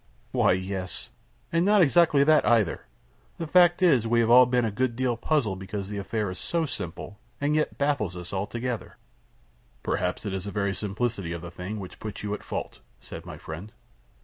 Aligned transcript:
"Why, 0.31 0.53
yes; 0.53 1.11
and 1.51 1.63
not 1.63 1.83
exactly 1.83 2.23
that, 2.23 2.43
either. 2.43 2.87
The 3.37 3.45
fact 3.45 3.83
is, 3.83 4.07
we 4.07 4.19
have 4.21 4.31
all 4.31 4.47
been 4.47 4.65
a 4.65 4.71
good 4.71 4.95
deal 4.95 5.15
puzzled 5.15 5.59
because 5.59 5.89
the 5.89 5.99
affair 5.99 6.31
is 6.31 6.39
so 6.39 6.65
simple, 6.65 7.19
and 7.39 7.53
yet 7.53 7.77
baffles 7.77 8.15
us 8.15 8.33
altogether." 8.33 8.97
"Perhaps 9.83 10.25
it 10.25 10.33
is 10.33 10.45
the 10.45 10.51
very 10.51 10.73
simplicity 10.73 11.33
of 11.33 11.41
the 11.43 11.51
thing 11.51 11.79
which 11.79 11.99
puts 11.99 12.23
you 12.23 12.33
at 12.33 12.41
fault," 12.43 12.79
said 12.99 13.27
my 13.27 13.37
friend. 13.37 13.73